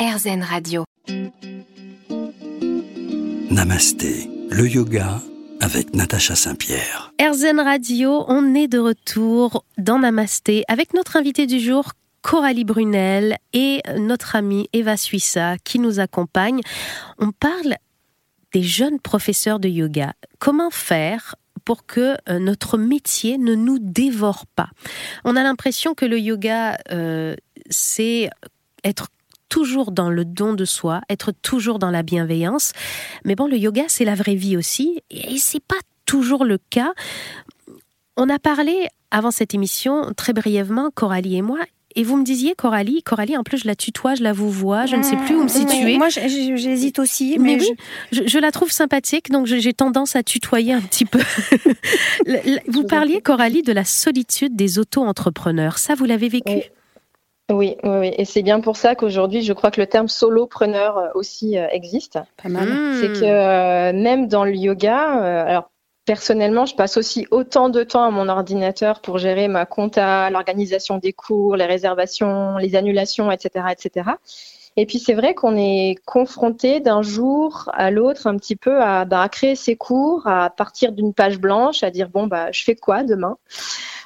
[0.00, 0.84] RZN Radio.
[3.50, 5.20] Namasté, le yoga
[5.60, 7.12] avec Natacha Saint-Pierre.
[7.20, 11.92] RZN Radio, on est de retour dans Namasté avec notre invité du jour,
[12.22, 16.62] Coralie Brunel et notre amie Eva Suissa qui nous accompagne.
[17.18, 17.74] On parle
[18.54, 20.14] des jeunes professeurs de yoga.
[20.38, 21.34] Comment faire
[21.66, 24.70] pour que euh, notre métier ne nous dévore pas?
[25.24, 27.36] On a l'impression que le yoga, euh,
[27.68, 28.30] c'est
[28.82, 29.08] être
[29.50, 32.72] toujours dans le don de soi, être toujours dans la bienveillance.
[33.26, 36.94] Mais bon, le yoga, c'est la vraie vie aussi, et c'est pas toujours le cas.
[38.16, 41.58] On a parlé avant cette émission, très brièvement, Coralie et moi,
[41.96, 44.86] et vous me disiez, Coralie, Coralie, en plus, je la tutoie, je la vous vois,
[44.86, 45.98] je ne sais plus où me situer.
[45.98, 47.36] Moi, j'hésite aussi.
[47.40, 47.68] Mais, oui,
[48.12, 51.18] je, la trouve sympathique, donc j'ai tendance à tutoyer un petit peu.
[52.68, 55.78] vous parliez, Coralie, de la solitude des auto-entrepreneurs.
[55.78, 56.52] Ça, vous l'avez vécu?
[56.52, 56.62] Oui,
[57.50, 61.58] oui, et c'est bien pour ça qu'aujourd'hui, je crois que le terme solopreneur euh, aussi
[61.58, 62.18] euh, existe.
[62.42, 62.68] Pas mal.
[63.00, 64.98] C'est que euh, même dans le yoga,
[65.44, 65.70] alors
[66.04, 70.98] personnellement, je passe aussi autant de temps à mon ordinateur pour gérer ma compta, l'organisation
[70.98, 74.10] des cours, les réservations, les annulations, etc., etc.
[74.76, 79.04] Et puis c'est vrai qu'on est confronté d'un jour à l'autre un petit peu à,
[79.04, 82.62] bah, à créer ses cours, à partir d'une page blanche, à dire bon bah je
[82.62, 83.36] fais quoi demain?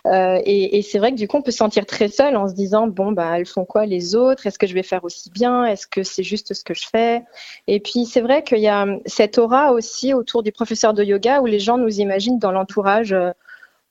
[0.06, 2.46] Euh, et, et c'est vrai que du coup, on peut se sentir très seul en
[2.48, 4.46] se disant bon bah elles font quoi les autres?
[4.46, 5.64] Est-ce que je vais faire aussi bien?
[5.64, 7.22] Est-ce que c'est juste ce que je fais?
[7.66, 11.40] Et puis c'est vrai qu'il y a cette aura aussi autour du professeur de yoga
[11.40, 13.12] où les gens nous imaginent dans l'entourage.
[13.12, 13.30] Euh,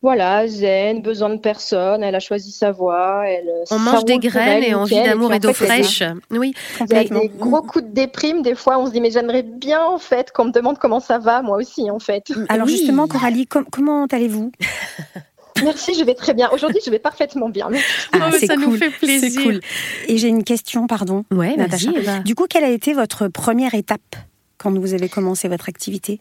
[0.03, 3.23] voilà, zen, besoin de personne, elle a choisi sa voie.
[3.25, 6.03] Elle, on mange des graines et on vit d'amour et, d'eau fraîche.
[6.30, 6.53] Oui.
[6.81, 9.44] Il y a des gros coups de déprime, des fois on se dit mais j'aimerais
[9.44, 12.33] bien en fait qu'on me demande comment ça va, moi aussi en fait.
[12.50, 14.52] Alors justement Coralie, comment allez-vous?
[15.64, 16.50] Merci, je vais très bien.
[16.52, 17.69] Aujourd'hui, je vais parfaitement bien.
[18.11, 19.42] Ah, oh, ça nous fait plaisir.
[19.42, 19.59] Cool.
[20.08, 21.92] Et j'ai une question, pardon, ouais, Natacha.
[22.25, 24.16] Du coup, quelle a été votre première étape
[24.58, 26.20] quand vous avez commencé votre activité?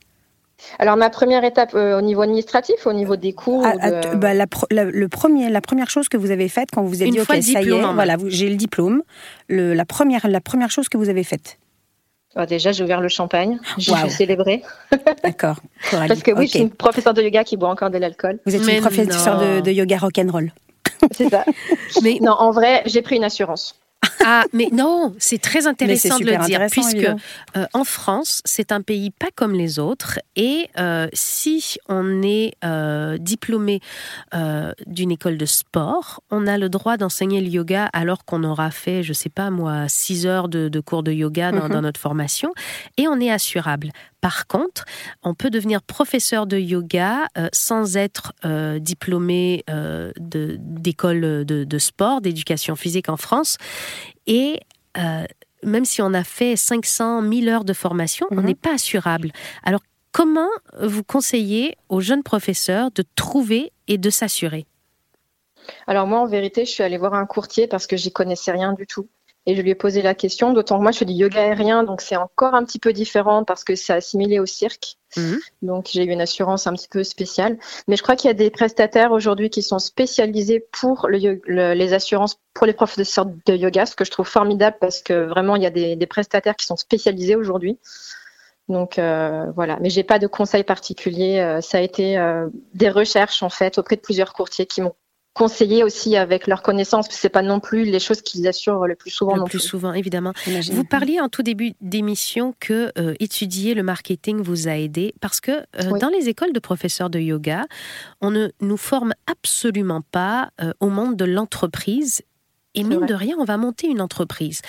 [0.79, 3.65] Alors ma première étape euh, au niveau administratif, au niveau des cours.
[3.67, 7.03] Ah, ah, bah, la, le premier, la première chose que vous avez faite quand vous
[7.03, 9.03] êtes dit ok ça y est, voilà, j'ai le diplôme.
[9.49, 11.59] Le, la première, la première chose que vous avez faite.
[12.37, 13.59] Oh, déjà, j'ai ouvert le champagne.
[13.77, 14.63] J'ai célébré.
[15.23, 15.57] D'accord.
[15.91, 18.39] Parce que oui, je suis une professeure de yoga qui boit encore de l'alcool.
[18.47, 20.53] Vous êtes une professeure de, de, yoga rock'n'roll.
[21.13, 21.45] C'est ça.
[22.03, 23.82] Mais non, en vrai, j'ai pris une assurance.
[24.25, 27.09] Ah, mais non, c'est très intéressant de le dire, puisque
[27.57, 32.55] euh, en France, c'est un pays pas comme les autres, et euh, si on est
[32.65, 33.81] euh, diplômé
[34.87, 39.03] d'une école de sport, on a le droit d'enseigner le yoga alors qu'on aura fait,
[39.03, 41.73] je sais pas moi, six heures de, cours de yoga dans, mhm.
[41.73, 42.53] dans notre formation,
[42.99, 43.91] et on est assurable.
[44.23, 44.87] Par contre,
[45.23, 48.33] on peut devenir professeur de yoga sans être
[48.81, 49.65] diplômé
[50.17, 53.59] d'école de, de, sport, d'éducation physique en France.
[54.27, 54.61] Et
[54.99, 55.25] euh,
[55.63, 58.47] même si on a fait 500 000 heures de formation, on mhm.
[58.47, 59.33] n'est pas assurable.
[59.63, 60.51] Alors, comment
[60.81, 64.67] vous conseillez aux jeunes professeurs de trouver et de s'assurer?
[65.87, 68.73] Alors moi, en vérité, je suis allée voir un courtier parce que j'y connaissais rien
[68.73, 69.09] du tout.
[69.47, 71.83] Et je lui ai posé la question, d'autant que moi je fais du yoga aérien,
[71.83, 74.97] donc c'est encore un petit peu différent parce que c'est assimilé au cirque.
[75.17, 75.41] Mhm.
[75.63, 77.59] Donc j'ai eu une assurance un petit peu spéciale.
[77.89, 82.39] Mais je crois qu'il y a des prestataires aujourd'hui qui sont spécialisés pour les assurances
[82.55, 85.67] pour les professeurs de yoga, ce que je trouve formidable parce que vraiment il y
[85.67, 87.79] a des, prestataires qui sont spécialisés aujourd'hui.
[88.69, 91.41] Donc euh, voilà, mais j'ai pas de conseils particuliers.
[91.41, 94.95] Euh, ça a été euh, des recherches en fait auprès de plusieurs courtiers qui m'ont
[95.35, 99.11] conseiller aussi avec leurs connaissances, c'est pas non plus les choses qu'ils assurent le plus
[99.11, 99.37] souvent.
[99.37, 100.33] Le plus, souvent, évidemment.
[100.71, 105.41] Vous parliez en tout début d'émission que euh, étudier le marketing vous a aidé parce
[105.41, 107.65] que euh, dans les écoles de professeurs de yoga,
[108.21, 112.23] on ne nous forme absolument pas euh, au monde de l'entreprise.
[112.75, 114.63] Et mine de rien, on va monter une entreprise.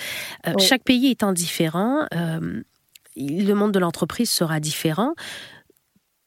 [0.58, 2.06] Chaque pays étant différent,
[3.16, 5.14] le monde de l'entreprise sera différent.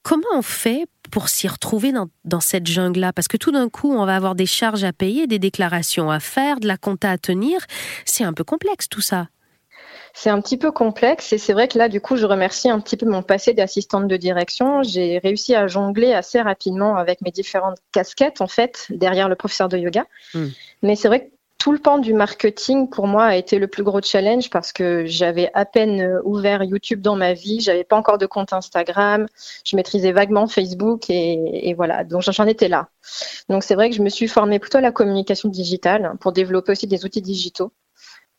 [0.07, 1.91] Comment on fait pour s'y retrouver
[2.23, 3.11] dans, cette jungle-là?
[3.11, 6.21] Parce que tout d'un coup, on va avoir des charges à payer, des déclarations à
[6.21, 7.59] faire, de la compta à tenir.
[8.05, 9.27] C'est un peu complexe tout ça.
[10.13, 12.79] C'est un petit peu complexe et c'est vrai que là, du coup, je remercie un
[12.79, 14.81] petit peu mon passé d'assistante de direction.
[14.81, 19.67] J'ai réussi à jongler assez rapidement avec mes différentes casquettes, en fait, derrière le professeur
[19.67, 20.05] de yoga.
[20.33, 20.47] Hmm.
[20.83, 21.36] Mais c'est vrai que
[21.67, 25.03] tout le pan du marketing pour moi a été le plus gros challenge parce que
[25.05, 29.25] j'avais à peine euh, ouvert YouTube dans ma vie, j'avais pas encore de compte Instagram,
[29.65, 32.87] je maîtrisais vaguement Facebook et, voilà, donc j'en étais là.
[33.49, 36.71] Donc c'est vrai que je me suis formée plutôt à la communication digitale pour développer
[36.71, 37.73] aussi des outils digitaux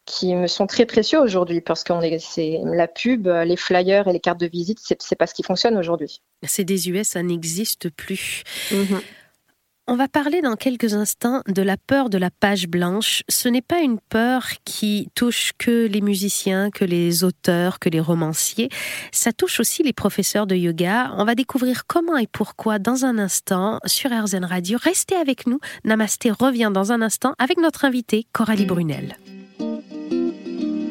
[0.07, 4.21] qui me sont très précieux aujourd'hui parce que c'est la pub, les flyers et les
[4.21, 6.23] cartes de visite, c'est pas ce qui fonctionne aujourd'hui.
[6.45, 8.43] C'est des US, ça n'existe plus.
[8.71, 9.03] Mm-hmm.
[9.91, 13.23] On va parler dans quelques instants de la peur de la page blanche.
[13.31, 17.99] Ce n'est pas une peur qui touche que les musiciens, que les auteurs, que les
[17.99, 18.69] romanciers.
[19.13, 21.15] Ça touche aussi les professeurs de yoga.
[21.17, 24.79] On va découvrir comment et pourquoi dans un instant sur RZN Radio.
[24.79, 25.59] Restez avec nous.
[25.85, 29.17] Namasté revient dans un instant avec notre invitée Coralie Brunel.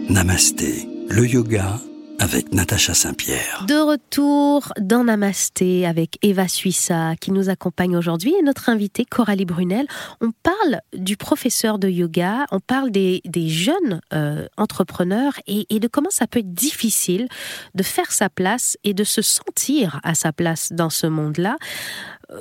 [0.09, 1.79] Namasté, le yoga
[2.19, 3.65] avec Natacha Saint-Pierre.
[3.67, 9.45] De retour dans Namasté avec Eva Suissa qui nous accompagne aujourd'hui et notre invitée Coralie
[9.45, 9.87] Brunel.
[10.21, 16.09] On parle du professeur de yoga, on parle des, jeunes euh, entrepreneurs et, de comment
[16.09, 17.27] ça peut être difficile
[17.75, 21.57] de faire sa place et de se sentir à sa place dans ce monde-là.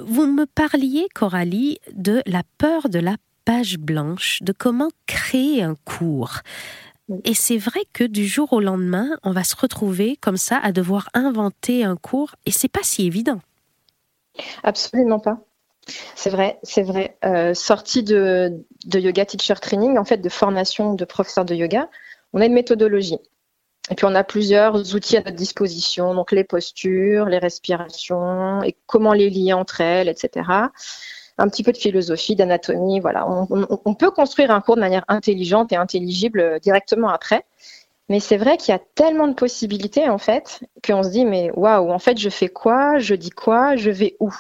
[0.03, 5.77] Vous me parliez, Coralie, de la peur de la page blanche, de comment créer un
[5.85, 6.41] cours.
[7.25, 10.73] Et c'est vrai que du jour au lendemain, on va se retrouver comme ça à
[10.73, 13.41] devoir inventer un cours et c'est pas si évident.
[14.65, 15.39] Absolument pas.
[16.17, 17.17] C'est vrai, c'est vrai.
[17.25, 21.89] Euh, sortie de, yoga teacher training, en fait, de formation de professeur de yoga,
[22.33, 23.19] on a une méthodologie.
[23.89, 28.75] Et puis on a plusieurs outils à notre disposition, donc les postures, les respirations, et
[28.87, 30.43] comment les lier entre elles, etc
[31.39, 33.01] un petit peu de philosophie, d'anatomie.
[33.01, 37.45] Voilà, on, peut construire un cours de manière intelligente et intelligible euh, directement après.
[38.09, 41.51] Mais c'est vrai qu'il y a tellement de possibilités en fait qu'on se dit mais
[41.55, 44.33] waouh, en fait je fais quoi, je dis quoi, je vais où?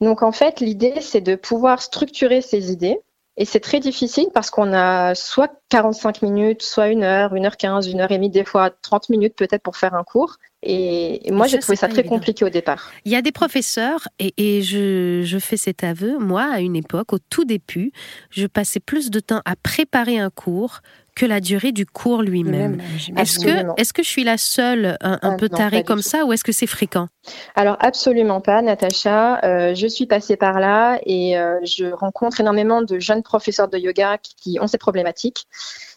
[0.00, 3.00] Donc en fait l'idée c'est de pouvoir structurer ces idées
[3.38, 7.56] et c'est très difficile parce qu'on a soit 45 minutes, soit une heure, une heure
[7.56, 10.36] 15, une heure et demie, des fois 30 minutes peut-être pour faire un cours.
[10.64, 12.92] Et, moi, j'ai trouvé ça très compliqué au départ.
[13.04, 17.12] Il y a des professeurs, et, je, je, fais cet aveu, moi, à une époque,
[17.12, 17.90] au tout début,
[18.30, 20.80] je passais plus de temps à préparer un cours
[21.14, 22.80] que la durée du cours lui-même.
[23.16, 26.32] Est-ce que, est que je suis la seule un, ah, peu tarée comme ça ou
[26.32, 27.08] est-ce que c'est fréquent?
[27.54, 29.44] Alors absolument pas, Natacha.
[29.44, 33.78] Euh, je suis passée par là et euh, je rencontre énormément de jeunes professeurs de
[33.78, 35.46] yoga qui ont cette problématique.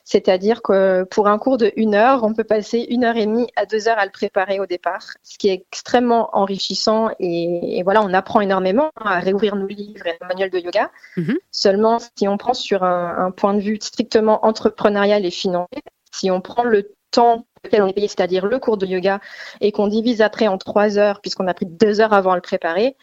[0.06, 3.48] C'est-à-dire que pour un cours de une heure, on peut passer une heure et demie
[3.56, 8.04] à deux heures à le préparer au départ, ce qui est extrêmement enrichissant et, voilà,
[8.04, 10.92] on apprend énormément à réouvrir nos livres et nos manuels de yoga.
[11.18, 11.38] Mhm.
[11.50, 15.82] Seulement, si on prend sur un, point de vue strictement entrepreneurial et financier,
[16.12, 19.20] si on prend le temps auquel on est payé, c'est-à-dire le cours de yoga,
[19.60, 22.42] et qu'on divise après en trois heures, puisqu'on a pris deux heures avant à le
[22.42, 22.96] préparer,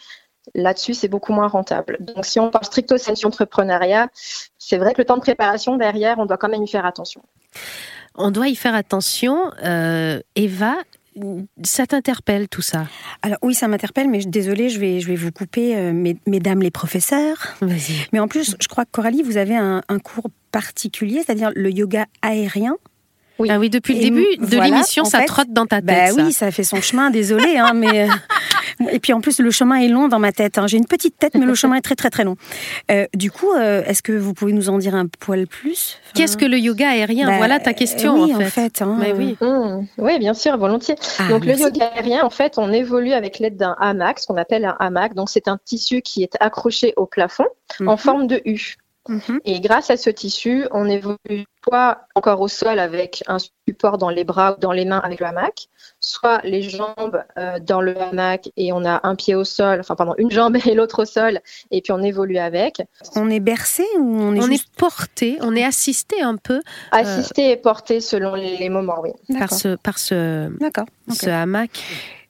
[0.55, 1.99] là-dessus, c'est beaucoup moins rentable.
[2.01, 4.09] Donc, si on parle stricto sensu entrepreneuriat,
[4.59, 7.23] c'est vrai que le temps de préparation derrière, on doit quand même y faire attention.
[8.15, 9.53] On doit y faire attention.
[9.65, 10.75] Euh, Eva,
[11.63, 12.87] ça t'interpelle tout ça?
[13.23, 15.93] Alors oui, ça m'interpelle, mais désolée, je vais, je vais vous couper, euh,
[16.27, 17.55] mesdames les professeurs.
[18.13, 22.07] Mais en plus, je crois que Coralie, vous avez un cours particulier, c'est-à-dire le yoga
[22.21, 22.77] aérien.
[23.39, 23.49] Oui.
[23.51, 26.17] Ah oui, depuis le début de l'émission, ça trotte dans ta bah tête.
[26.17, 28.07] Bah oui, ça fait son chemin, désolé, hein, mais euh,
[28.91, 30.59] et puis en plus le chemin est long dans ma tête.
[30.59, 30.67] Hein.
[30.67, 32.37] J'ai une petite tête, mais le chemin est très très très long.
[32.91, 36.37] Euh, du coup, euh, est-ce que vous pouvez nous en dire un poil plus Qu'est-ce
[36.37, 38.83] que le yoga aérien bah, Voilà ta question oui, en fait.
[38.83, 39.37] Hein, oui.
[39.41, 39.87] Mmh.
[39.99, 40.97] oui, bien sûr, volontiers.
[41.19, 44.37] Ah, donc le yoga aérien, en fait, on évolue avec l'aide d'un hamac, ce qu'on
[44.37, 45.15] appelle un hamac.
[45.15, 47.47] Donc c'est un tissu qui est accroché au plafond
[47.81, 47.99] en mhm.
[47.99, 48.77] forme de U.
[49.09, 49.41] Mhm.
[49.45, 54.11] Et grâce à ce tissu, on évolue soit encore au sol avec un support dans
[54.11, 55.69] les bras ou dans les mains avec le hamac,
[55.99, 59.97] soit les jambes euh, dans le hamac et on a un pied au sol, enfin
[59.97, 61.41] pardon, une jambe et l'autre au sol,
[61.71, 62.83] et puis on évolue avec.
[63.17, 66.57] On est bercé ou on est On est porté, on est assisté un peu.
[66.57, 66.61] Euh,
[66.93, 69.11] assisté et porté selon les, moments, oui.
[69.37, 70.51] Par ce, par ce,
[71.11, 71.71] ce hamac.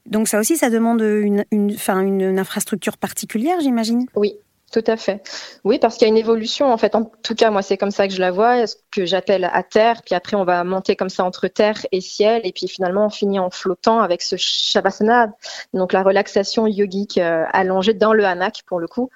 [0.07, 4.07] Donc ça aussi, ça demande une, une, une infrastructure particulière, j'imagine?
[4.17, 4.37] Oui,
[4.73, 5.23] tout à fait.
[5.65, 6.73] Oui, parce qu'il y a une évolution.
[6.73, 9.05] En fait, en tout cas, moi, c'est comme ça que je la vois, ce que
[9.05, 10.03] j'appelle à terre.
[10.03, 12.41] Puis après, on va monter comme ça entre terre et ciel.
[12.45, 15.29] Et puis finalement, on finit en flottant avec ce shavasana,
[15.75, 19.11] donc la relaxation yogique euh, allongée dans le hamac pour le coup.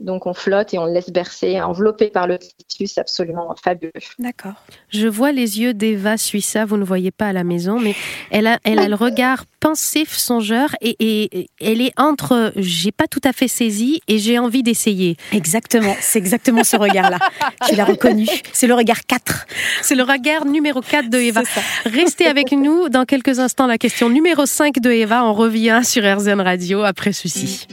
[0.00, 3.92] Donc on flotte et on laisse bercer, enveloppé par le tissu, c'est absolument fabuleux.
[4.20, 4.54] D'accord.
[4.90, 7.96] Je vois les yeux d'Eva Suissa, vous ne voyez pas à la maison, mais
[8.30, 13.08] elle a, elle a le regard pensif, songeur, et, et elle est entre j'ai pas
[13.08, 15.16] tout à fait saisi et j'ai envie d'essayer.
[15.32, 17.18] Exactement, c'est exactement ce regard-là.
[17.66, 18.26] tu l'as reconnu.
[18.52, 19.46] C'est le regard 4.
[19.82, 21.42] C'est le regard numéro 4 de Eva.
[21.86, 23.66] Restez avec nous dans quelques instants.
[23.66, 27.66] La question numéro 5 de Eva, on revient sur RZN Radio après ceci.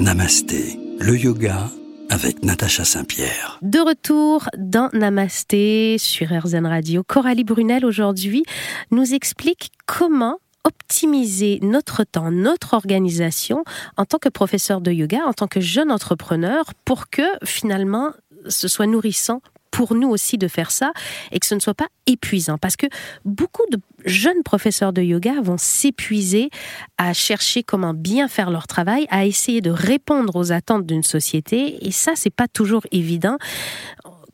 [0.00, 1.68] Namasté, le yoga
[2.08, 3.58] avec Natacha Saint-Pierre.
[3.60, 8.44] De retour dans Namasté sur RZN Radio, Coralie Brunel aujourd'hui
[8.90, 13.62] nous explique comment optimiser notre temps, notre organisation
[13.98, 18.12] en tant que professeur de yoga, en tant que jeune entrepreneur, pour que finalement
[18.48, 20.92] ce soit nourrissant pour nous aussi de faire ça
[21.32, 22.58] et que ce ne soit pas épuisant.
[22.58, 22.86] Parce que
[23.24, 26.50] beaucoup de jeunes professeurs de yoga vont s'épuiser
[26.98, 31.86] à chercher comment bien faire leur travail, à essayer de répondre aux attentes d'une société.
[31.86, 33.36] Et ça, c'est pas toujours évident.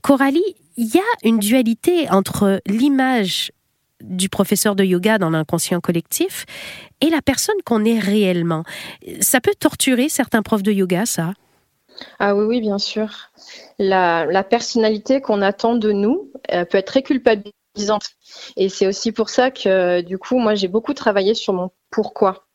[0.03, 3.51] Coralie, il y a une dualité entre l'image
[4.03, 6.45] du professeur de yoga dans l'inconscient collectif
[7.01, 8.63] et la personne qu'on est réellement.
[9.21, 11.33] Ça peut torturer certains profs de yoga, ça?
[12.19, 13.31] Ah oui, oui, bien sûr.
[13.79, 18.07] La, personnalité qu'on attend de nous peut être très culpabilisante.
[18.57, 22.47] Et c'est aussi pour ça que, du coup, moi, j'ai beaucoup travaillé sur mon pourquoi.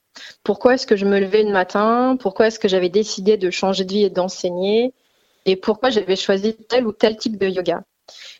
[0.44, 2.18] Pourquoi est-ce que je me levais le matin?
[2.20, 4.94] Pourquoi est-ce que j'avais décidé de changer de vie et d'enseigner?
[5.46, 7.84] Et pourquoi j'avais choisi tel ou tel type de yoga?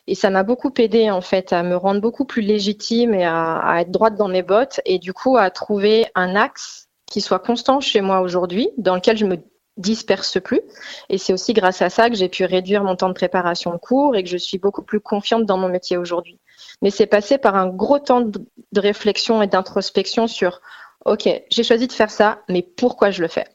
[0.06, 3.80] Et ça m'a beaucoup aidé en fait à me rendre beaucoup plus légitime et à,
[3.80, 7.80] être droite dans mes bottes et du coup à trouver un axe qui soit constant
[7.80, 9.36] chez moi aujourd'hui, dans lequel je me
[9.76, 10.60] disperse plus.
[11.08, 13.78] Et c'est aussi grâce à ça que j'ai pu réduire mon temps de préparation de
[13.78, 16.38] cours et que je suis beaucoup plus confiante dans mon métier aujourd'hui.
[16.82, 20.60] Mais c'est passé par un gros temps de réflexion et d'introspection sur,
[21.04, 23.46] OK, j'ai choisi de faire ça, mais pourquoi je le fais?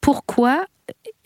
[0.00, 0.66] Pourquoi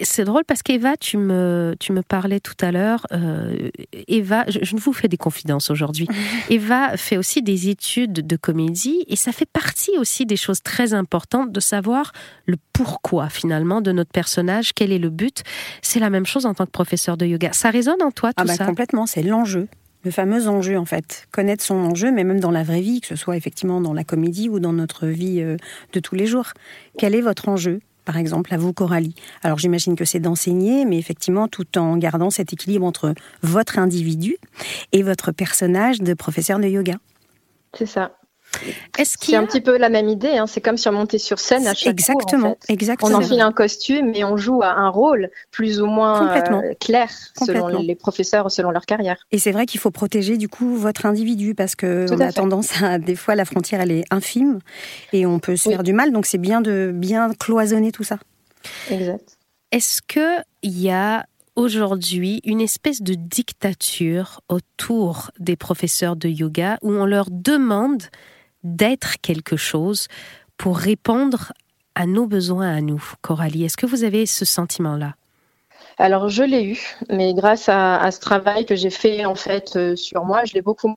[0.00, 3.06] c'est drôle parce qu'Eva, tu me, tu me parlais tout à l'heure.
[3.12, 3.70] Euh,
[4.06, 6.06] Eva, je, ne vous fais des confidences aujourd'hui.
[6.50, 10.94] Eva fait aussi des études de comédie et ça fait partie aussi des choses très
[10.94, 12.12] importantes de savoir
[12.46, 15.42] le pourquoi finalement de notre personnage, quel est le but.
[15.82, 17.50] C'est la même chose en tant que professeur de yoga.
[17.52, 18.66] Ça résonne en toi tout ah bah, ça?
[18.66, 19.66] Complètement, c'est l'enjeu.
[20.04, 21.26] Le fameux enjeu, en fait.
[21.32, 24.04] Connaître son enjeu, mais même dans la vraie vie, que ce soit effectivement dans la
[24.04, 25.56] comédie ou dans notre vie euh,
[25.92, 26.52] de tous les jours.
[26.98, 27.80] Quel est votre enjeu?
[28.08, 32.30] Par exemple, à vous, Coralie Alors j'imagine que c'est d'enseigner, mais effectivement, tout en gardant
[32.30, 33.12] cet équilibre entre
[33.42, 34.38] votre individu
[34.92, 36.94] et votre personnage de professeur de yoga.
[37.74, 38.17] C'est ça.
[39.04, 40.36] C'est un petit peu la même idée.
[40.36, 40.46] Hein.
[40.46, 43.10] C'est comme sur monter sur scène à chaque exactement, Exactement.
[43.10, 47.10] On enfile un costume et on joue à un rôle plus ou moins euh, clair
[47.38, 49.16] selon les professeurs, selon leur carrière.
[49.30, 52.82] Et c'est vrai qu'il faut protéger du coup votre individu parce que on a tendance
[52.82, 54.58] à des fois la frontière elle est infime
[55.12, 56.12] et on peut se faire du mal.
[56.12, 58.18] Donc c'est bien de bien cloisonner tout ça.
[58.90, 59.38] Exact.
[59.70, 61.26] Est-ce que il y a
[61.58, 68.04] aujourd'hui une espèce de dictature autour des professeurs de yoga où on leur demande
[68.62, 70.08] d'être quelque chose
[70.56, 71.52] pour répondre
[71.94, 73.02] à nos besoins à nous.
[73.22, 75.14] Coralie, est-ce que vous avez ce sentiment-là?
[75.98, 79.96] Alors je l'ai eu, mais grâce à, ce travail que j'ai fait en fait euh,
[79.96, 80.94] sur moi, je l'ai beaucoup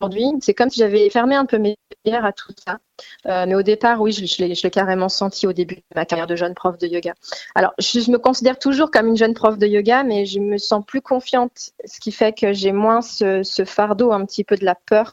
[0.00, 0.26] aujourd'hui.
[0.40, 2.78] C'est comme si j'avais fermé un peu mes pierres à tout ça.
[3.26, 6.34] Euh, mais au départ, oui, je, l'ai carrément senti au début de ma carrière de
[6.34, 7.14] jeune prof de yoga.
[7.54, 10.84] Alors, je, me considère toujours comme une jeune prof de yoga, mais je me sens
[10.84, 14.64] plus confiante, ce qui fait que j'ai moins ce, ce, fardeau un petit peu de
[14.64, 15.12] la peur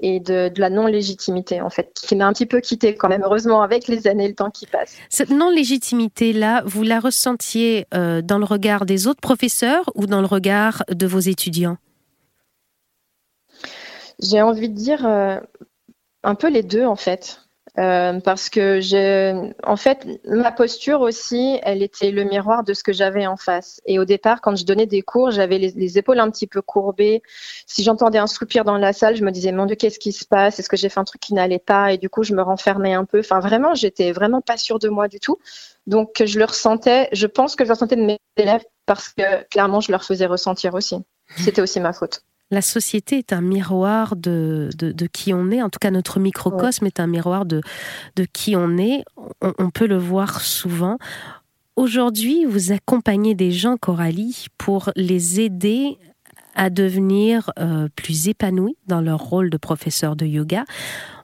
[0.00, 3.62] et de, la non-légitimité, en fait, qui m'a un petit peu quittée quand même, heureusement,
[3.62, 4.94] avec les années, le temps qui passe.
[5.08, 10.26] Cette non-légitimité-là, vous la ressentiez euh, dans le regard des autres professeurs ou dans le
[10.26, 11.78] regard de vos étudiants?
[14.18, 15.38] J'ai envie de dire euh,
[16.22, 17.45] un peu les deux, en fait.
[17.78, 22.82] Euh, parce que j'ai, en fait, ma posture aussi, elle était le miroir de ce
[22.82, 23.82] que j'avais en face.
[23.84, 27.22] Et au départ, quand je donnais des cours, j'avais les, épaules un petit peu courbées.
[27.66, 30.24] Si j'entendais un soupir dans la salle, je me disais, mon Dieu, qu'est-ce qui se
[30.24, 30.58] passe?
[30.58, 31.92] Est-ce que j'ai fait un truc qui n'allait pas?
[31.92, 33.20] Et du coup, je me renfermais un peu.
[33.20, 35.38] Enfin, vraiment, j'étais vraiment pas sûre de moi du tout.
[35.86, 37.08] Donc, je le ressentais.
[37.12, 40.26] Je pense que je le ressentais de mes élèves parce que clairement, je leur faisais
[40.26, 40.96] ressentir aussi.
[41.36, 42.22] C'était aussi ma faute.
[42.50, 46.86] La société est un miroir de, de, qui on est, en tout cas notre microcosme
[46.86, 47.60] est un miroir de,
[48.14, 49.04] de qui on est.
[49.42, 50.98] On, peut le voir souvent.
[51.74, 55.98] Aujourd'hui, vous accompagnez des gens, Coralie, pour les aider
[56.54, 60.64] à devenir euh, plus épanouis dans leur rôle de professeur de yoga.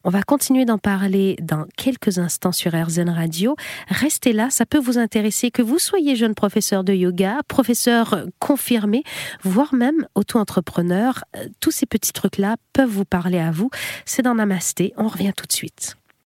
[0.04, 3.54] On va continuer d'en parler dans quelques instants sur RZN Radio.
[3.88, 9.04] Restez là, ça peut vous intéresser que vous soyez jeune professeur de yoga, professeur confirmé,
[9.42, 11.24] voire même auto-entrepreneur.
[11.36, 13.70] Euh, tous ces petits trucs-là peuvent vous parler à vous.
[14.04, 14.92] C'est dans Namasté.
[14.96, 15.96] On revient tout de suite.